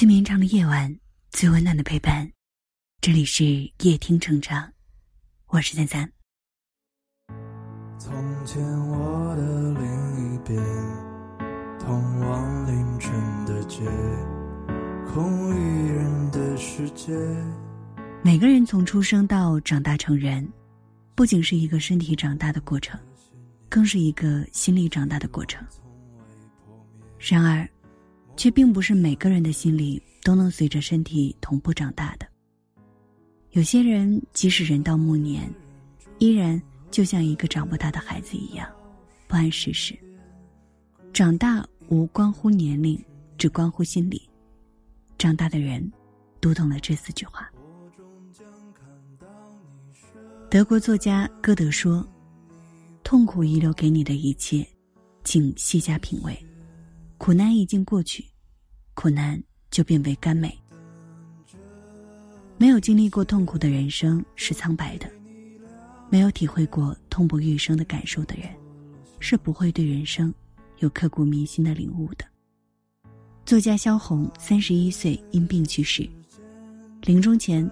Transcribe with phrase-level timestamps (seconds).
[0.00, 0.98] 最绵长的夜晚，
[1.30, 2.26] 最温暖的陪伴。
[3.02, 3.44] 这里是
[3.82, 4.72] 夜听成长，
[5.48, 6.10] 我是三三。
[7.98, 8.10] 从
[8.46, 10.58] 前我的另一边，
[11.78, 13.12] 通往凌晨
[13.44, 13.82] 的街，
[15.06, 17.12] 空无一人的世界。
[18.24, 20.50] 每个人从出生到长大成人，
[21.14, 22.98] 不仅是一个身体长大的过程，
[23.68, 25.62] 更是一个心理长大的过程。
[27.18, 27.68] 然而。
[28.40, 32.26] 却并不是每个人的心里都能随着身体同步长大的。
[33.50, 35.46] 有些人即使人到暮年，
[36.18, 36.58] 依然
[36.90, 38.66] 就像一个长不大的孩子一样，
[39.28, 39.94] 不谙世事。
[41.12, 42.98] 长大无关乎年龄，
[43.36, 44.26] 只关乎心理。
[45.18, 45.92] 长大的人，
[46.40, 47.46] 读懂了这四句话。
[50.48, 52.08] 德国作家歌德说
[53.04, 54.66] ：“痛苦遗留给你的一切，
[55.24, 56.34] 请细加品味。
[57.18, 58.24] 苦难已经过去。”
[58.94, 60.56] 苦难就变为甘美。
[62.58, 65.10] 没有经历过痛苦的人生是苍白的，
[66.10, 68.48] 没有体会过痛不欲生的感受的人，
[69.18, 70.32] 是不会对人生
[70.80, 72.24] 有刻骨铭心的领悟的。
[73.46, 76.08] 作家萧红三十一岁因病去世，
[77.02, 77.68] 临终前，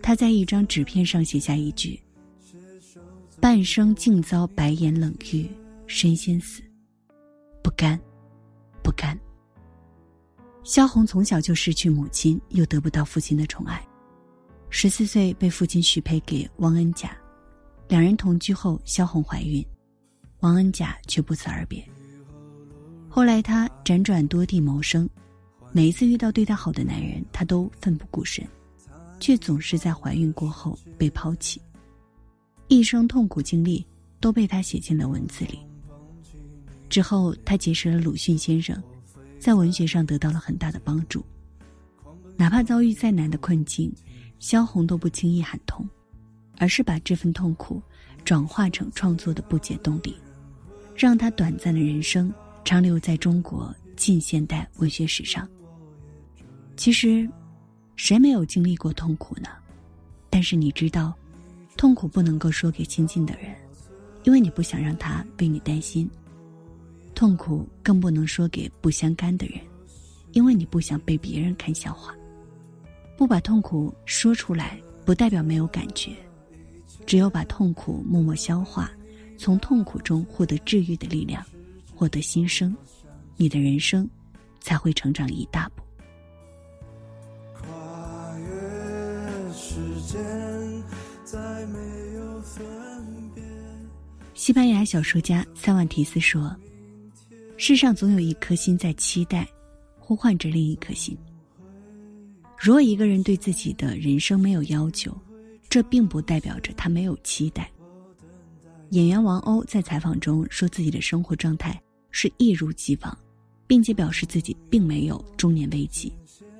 [0.00, 2.00] 他在一张纸片上写下一句
[3.38, 5.46] ：“半生竟遭白眼冷遇，
[5.86, 6.62] 身先死，
[7.62, 8.00] 不甘，
[8.82, 9.18] 不甘。”
[10.64, 13.84] 萧红从小就失去母亲，又得不到父亲的宠爱。
[14.70, 17.16] 十四岁被父亲许配给汪恩甲，
[17.88, 19.64] 两人同居后，萧红怀孕，
[20.40, 21.84] 汪恩甲却不辞而别。
[23.08, 25.08] 后来她辗转多地谋生，
[25.72, 28.46] 每一次遇到对她好的男人，她都奋不顾身，
[29.18, 31.60] 却总是在怀孕过后被抛弃。
[32.68, 33.84] 一生痛苦经历
[34.20, 35.58] 都被她写进了文字里。
[36.88, 38.80] 之后，她结识了鲁迅先生。
[39.42, 41.26] 在文学上得到了很大的帮助，
[42.36, 43.92] 哪怕遭遇再难的困境，
[44.38, 45.84] 萧红都不轻易喊痛，
[46.58, 47.82] 而是把这份痛苦
[48.24, 50.14] 转化成创作的不解动力，
[50.94, 52.32] 让他短暂的人生
[52.64, 55.48] 长留在中国近现代文学史上。
[56.76, 57.28] 其实，
[57.96, 59.48] 谁没有经历过痛苦呢？
[60.30, 61.12] 但是你知道，
[61.76, 63.56] 痛苦不能够说给亲近的人，
[64.22, 66.08] 因为你不想让他为你担心。
[67.14, 69.60] 痛苦更不能说给不相干的人，
[70.32, 72.14] 因为你不想被别人看笑话。
[73.16, 76.12] 不把痛苦说出来，不代表没有感觉。
[77.06, 78.90] 只有把痛苦默默消化，
[79.36, 81.44] 从痛苦中获得治愈的力量，
[81.94, 82.74] 获得新生，
[83.36, 84.08] 你的人生
[84.60, 85.82] 才会成长一大步。
[87.54, 89.74] 跨越时
[90.06, 90.82] 间，
[91.24, 91.78] 再没
[92.14, 92.64] 有分
[93.34, 93.42] 别。
[94.34, 96.54] 西班牙小说家塞万提斯说。
[97.56, 99.48] 世上总有一颗心在期待，
[99.98, 101.16] 呼唤着另一颗心。
[102.58, 105.16] 如果一个人对自己的人生没有要求，
[105.68, 107.70] 这并不代表着他没有期待。
[108.90, 111.80] 演员王鸥在采访中说自己的生活状态
[112.10, 113.18] 是一如既往，
[113.66, 116.12] 并且表示自己并没有中年危机，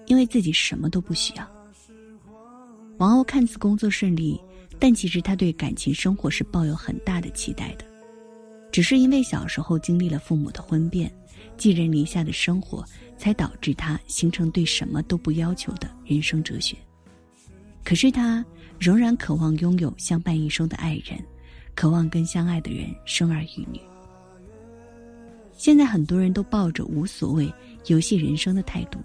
[0.07, 1.47] 因为自己什么都不需要。
[2.99, 4.41] 王鸥看似工作顺利，
[4.79, 7.85] 但其实他对感情生活是抱有很大的期待的。
[8.73, 11.13] 只是因为小时候经历了父母的婚变、
[11.59, 12.83] 寄人篱下的生活，
[13.19, 16.75] 才导致他形成对什么都不要求的人生哲学。
[17.85, 18.45] 可是他
[18.79, 21.23] 仍然渴望拥有相伴一生的爱人，
[21.75, 23.79] 渴望跟相爱的人生儿育女。
[25.53, 27.53] 现在很多人都抱着无所谓、
[27.89, 28.99] 游戏人生的态度，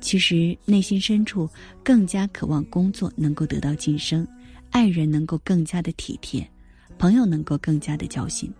[0.00, 1.48] 其实内心深处
[1.82, 4.28] 更加渴望工作能够得到晋升，
[4.70, 6.46] 爱人能够更加的体贴，
[6.98, 8.52] 朋友能够更加的交心。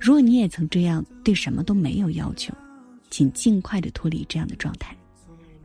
[0.00, 2.52] 如果你也曾这样对什么都没有要求，
[3.10, 4.94] 请尽快的脱离这样的状态，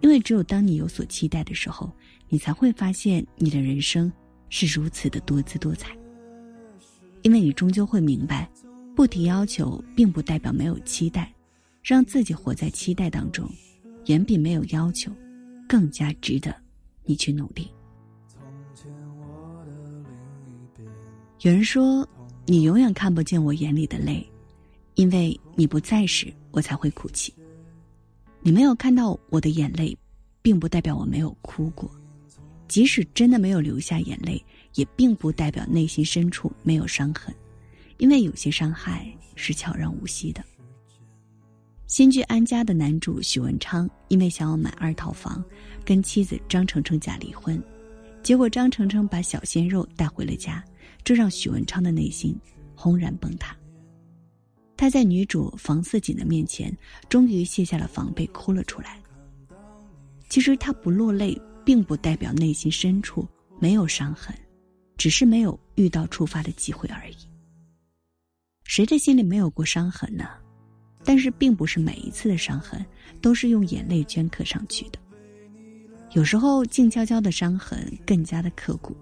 [0.01, 1.91] 因为只有当你有所期待的时候，
[2.29, 4.11] 你才会发现你的人生
[4.49, 5.97] 是如此的多姿多彩。
[7.23, 8.49] 因为你终究会明白，
[8.95, 11.33] 不提要求并不代表没有期待，
[11.83, 13.49] 让自己活在期待当中，
[14.05, 15.11] 远比没有要求
[15.67, 16.55] 更加值得
[17.03, 17.69] 你去努力。
[21.41, 22.07] 有人说。
[22.49, 24.27] 你永远看不见我眼里的泪，
[24.95, 27.31] 因为你不在时，我才会哭泣。
[28.41, 29.95] 你没有看到我的眼泪，
[30.41, 31.87] 并不代表我没有哭过。
[32.67, 34.43] 即使真的没有流下眼泪，
[34.73, 37.31] 也并不代表内心深处没有伤痕，
[37.97, 40.43] 因为有些伤害是悄然无息的。
[41.85, 45.45] 新剧《安家》的男主许文昌，因为想要买二套房，
[45.85, 47.61] 跟妻子张程程假离婚，
[48.23, 50.65] 结果张程程把小鲜肉带回了家。
[51.03, 52.35] 这让许文昌的内心
[52.75, 53.55] 轰然崩塌。
[54.77, 56.75] 他在女主房似锦的面前，
[57.09, 58.99] 终于卸下了防备，哭了出来。
[60.29, 63.27] 其实他不落泪，并不代表内心深处
[63.59, 64.33] 没有伤痕，
[64.97, 67.15] 只是没有遇到触发的机会而已。
[68.63, 70.29] 谁的心里没有过伤痕呢？
[71.03, 72.85] 但是，并不是每一次的伤痕
[73.21, 74.99] 都是用眼泪镌刻上去的。
[76.11, 78.95] 有时候，静悄悄的伤痕更加的刻骨。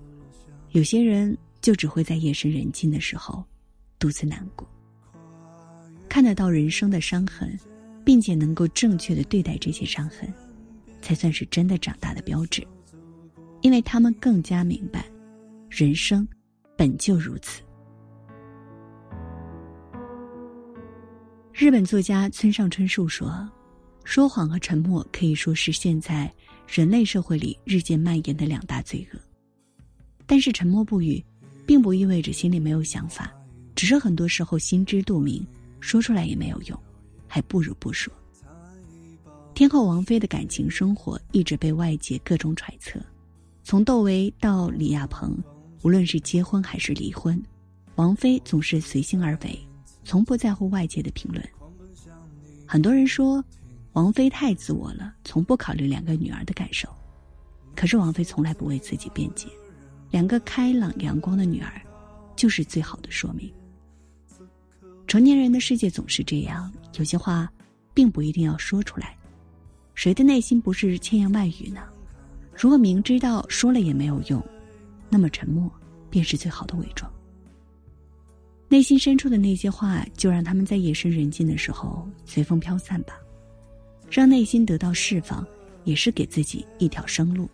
[0.72, 3.44] 有些人就只会在夜深人静的时候，
[4.00, 4.68] 独自难过。
[6.10, 7.60] 看得到人生的伤痕，
[8.06, 10.34] 并且能够正确的对待这些伤痕，
[11.02, 12.66] 才算是真的长大的标志。
[13.62, 15.06] 因为他们更加明白，
[15.70, 16.28] 人生
[16.78, 17.62] 本就如此。
[21.52, 23.50] 日本作家村上春树说
[24.06, 26.32] ：“说谎和沉默可以说是现在
[26.68, 29.20] 人类社会里日渐蔓延的两大罪恶。
[30.28, 31.24] 但是沉默不语，
[31.68, 33.32] 并不意味着心里没有想法，
[33.76, 35.46] 只是很多时候心知肚明，
[35.80, 36.80] 说出来也没有用，
[37.28, 38.12] 还不如不说。”
[39.54, 43.00] 天后王菲的感情生活一直被外界各种揣测，
[43.64, 45.38] 从窦唯到李亚鹏，
[45.84, 47.40] 无论是结婚还是离婚，
[47.96, 49.60] 王菲总是随心而为。
[50.04, 51.46] 从不在乎外界的评论。
[52.66, 53.44] 很多人说，
[53.92, 56.88] 王菲太自我了，从不考虑两个女儿的感受。
[57.76, 59.50] 可是王菲从来不为自己辩解，
[60.10, 61.82] 两个开朗阳光的女儿，
[62.36, 63.52] 就是最好的说明。
[65.06, 67.52] 成年人的世界总是这样，有些话，
[67.94, 69.16] 并不一定要说出来。
[69.96, 71.82] 谁的内心不是千言万语呢？
[72.54, 74.44] 如果明知道说了也没有用，
[75.10, 75.72] 那么沉默
[76.10, 77.12] 便是最好的伪装。
[78.70, 83.14] 内心深处的那些话，就让他们在夜深人静的时候随风飘散吧，
[84.12, 85.46] 让内心得到释放，
[85.86, 87.50] 也是给自己一条生路。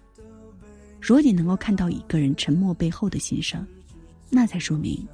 [1.05, 3.67] 如果你能够看到一个人沉默背后的心声，
[4.29, 5.05] 那才说明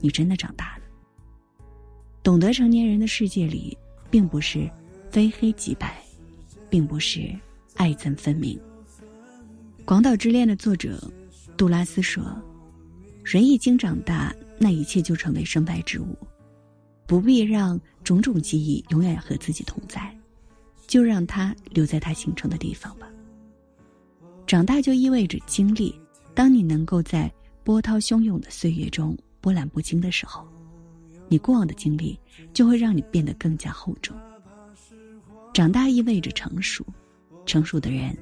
[0.00, 0.84] 你真的长大了。
[2.22, 3.76] 懂得成年人的世界里，
[4.10, 4.66] 并不是
[5.10, 6.02] 非黑即白，
[6.70, 7.30] 并不是
[7.74, 8.56] 爱憎分明。
[9.84, 10.98] 《广岛之恋》的作者
[11.58, 12.24] 杜拉斯说
[13.22, 16.16] ：“人一经长大。”那一切就成为身外之物，
[17.06, 20.16] 不必让种种记忆永远和自己同在，
[20.86, 23.06] 就让它留在它形成的地方吧。
[24.46, 25.98] 长大就意味着经历，
[26.34, 27.32] 当你能够在
[27.62, 30.46] 波涛汹涌的岁月中波澜不惊的时候，
[31.28, 32.18] 你过往的经历
[32.52, 34.16] 就会让你变得更加厚重。
[35.54, 36.84] 长大意味着成熟，
[37.46, 38.16] 成熟的人，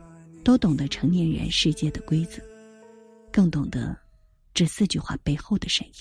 [0.45, 2.41] 都懂得成年人世界的规则，
[3.33, 3.97] 更懂得
[4.55, 5.93] 这四句话背后的深意。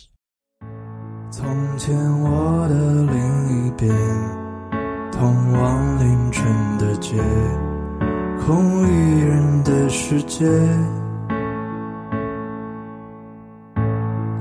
[1.31, 3.91] 从前，我的另一边，
[5.11, 7.15] 通往凌晨的街，
[8.45, 10.45] 空无一人的世界。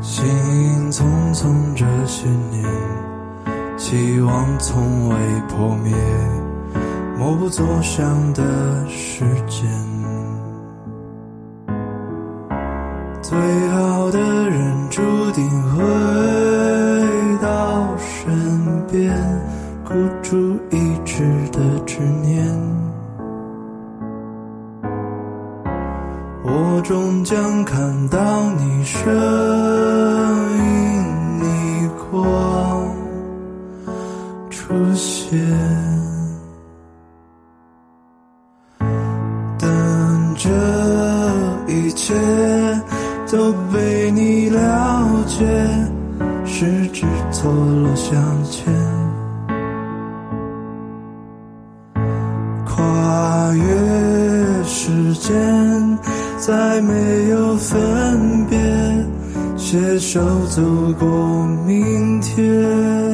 [0.01, 1.05] 行影匆
[1.35, 2.65] 匆这些年，
[3.77, 5.17] 期望从未
[5.49, 5.95] 破灭，
[7.19, 8.43] 默不作响的
[8.89, 9.69] 时间。
[13.23, 13.39] 最
[13.69, 14.19] 好的
[14.49, 15.03] 人注
[15.33, 15.83] 定会
[17.43, 19.15] 到身边。
[19.85, 22.20] 孤注一掷的执念，
[26.53, 29.09] 我终将看到你身
[30.59, 32.93] 影逆光
[34.51, 35.39] 出现，
[39.59, 40.51] 等这
[41.73, 42.15] 一切
[43.31, 45.47] 都被你了解，
[46.45, 48.75] 十指错落相牵。
[52.67, 55.99] 跨越时间
[56.41, 58.59] 再没有分别，
[59.59, 60.63] 携手走
[60.99, 63.10] 过明天。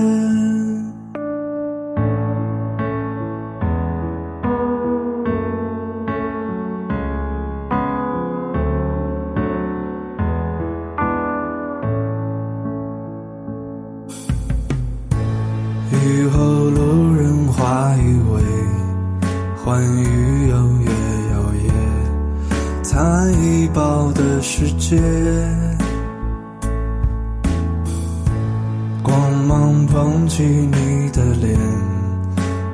[29.59, 31.59] 光捧起你的脸，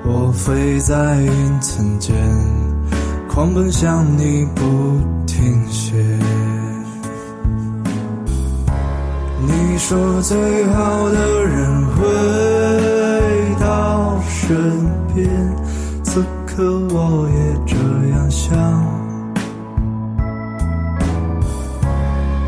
[0.04, 2.12] 我飞在云层间，
[3.28, 4.62] 狂奔向你不
[5.24, 5.94] 停歇。
[9.46, 12.02] 你说最好的人回
[13.60, 14.56] 到身
[15.14, 15.30] 边，
[16.02, 17.76] 此刻我也这
[18.10, 18.52] 样想。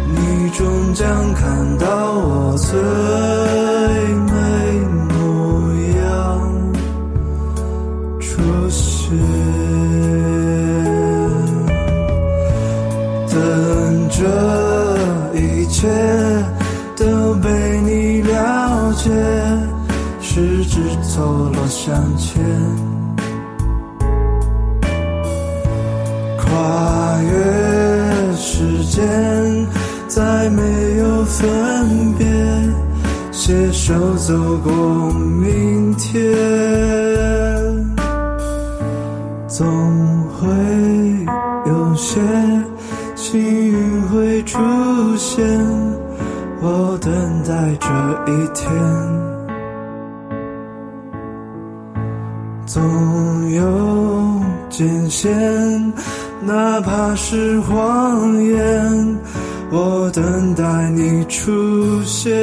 [0.08, 1.86] 你终将看到
[2.18, 2.80] 我最
[20.84, 22.44] 十指错落向前，
[26.36, 29.02] 跨越时间，
[30.06, 30.62] 再没
[30.98, 32.26] 有分别，
[33.32, 36.22] 携手走过明天，
[39.48, 39.66] 总
[40.32, 40.46] 会
[41.66, 42.20] 有些。
[43.16, 44.58] 幸运会出
[45.16, 45.44] 现，
[46.60, 47.10] 我等
[47.42, 47.88] 待这
[48.30, 49.33] 一天。
[52.74, 55.32] 总有艰险，
[56.42, 59.16] 哪怕是谎言，
[59.70, 62.34] 我等待你出现。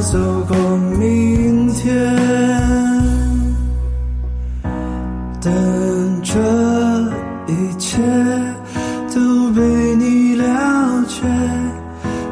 [0.00, 0.56] 走过
[0.98, 1.92] 明天，
[5.40, 5.52] 等
[6.22, 6.32] 这
[7.46, 8.00] 一切
[9.14, 9.60] 都被
[9.96, 11.26] 你了解，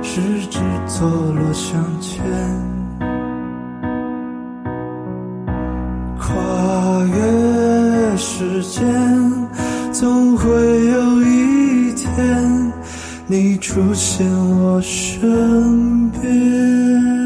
[0.02, 2.25] 十指错落相牵。
[6.18, 6.35] 跨
[7.04, 8.82] 越时间
[9.92, 10.49] 总会
[10.87, 12.73] 有一天，
[13.26, 17.25] 你出现我身边。